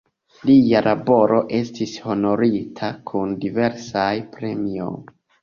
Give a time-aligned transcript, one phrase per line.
[0.49, 4.91] Lia laboro estis honorita kun diversaj premioj.